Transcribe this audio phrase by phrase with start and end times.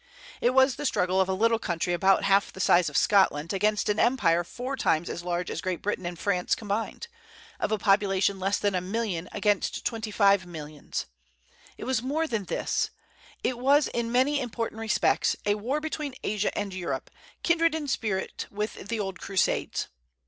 [0.41, 3.87] It was the struggle of a little country about half the size of Scotland against
[3.87, 7.07] an empire four times as large as Great Britain and France combined;
[7.59, 11.05] of a population less than a million against twenty five millions.
[11.77, 12.89] It was more than this:
[13.43, 17.11] it was, in many important respects, a war between Asia and Europe,
[17.43, 19.87] kindred in spirit with the old Crusades.